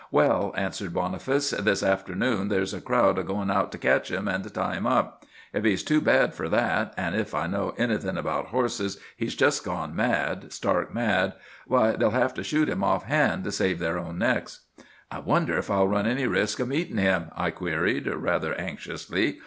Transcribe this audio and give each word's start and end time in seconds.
"'Well,' 0.09 0.51
answered 0.57 0.95
Boniface, 0.95 1.51
'this 1.51 1.83
afternoon 1.83 2.47
there's 2.47 2.73
a 2.73 2.81
crowd 2.81 3.23
goin' 3.27 3.51
out 3.51 3.71
to 3.71 3.77
ketch 3.77 4.09
him 4.09 4.27
an' 4.27 4.41
tie 4.41 4.73
him 4.73 4.87
up. 4.87 5.25
If 5.53 5.63
he's 5.63 5.83
too 5.83 6.01
bad 6.01 6.33
fur 6.33 6.49
that,—an' 6.49 7.13
if 7.13 7.35
I 7.35 7.45
know 7.45 7.75
anything 7.77 8.17
about 8.17 8.47
horses 8.47 8.97
he's 9.15 9.35
jest 9.35 9.63
gone 9.63 9.95
mad, 9.95 10.51
stark 10.51 10.91
mad,—why, 10.91 11.91
they'll 11.97 12.09
have 12.09 12.33
to 12.33 12.43
shoot 12.43 12.67
him 12.67 12.83
off 12.83 13.03
hand, 13.03 13.43
to 13.43 13.51
save 13.51 13.77
their 13.77 13.99
own 13.99 14.17
necks.' 14.17 14.61
"'I 15.11 15.19
wonder 15.19 15.55
if 15.59 15.69
I'll 15.69 15.87
run 15.87 16.07
any 16.07 16.25
risk 16.25 16.59
of 16.59 16.69
meeting 16.69 16.97
him?' 16.97 17.29
I 17.37 17.51
queried 17.51 18.07
rather 18.07 18.55
anxiously. 18.59 19.37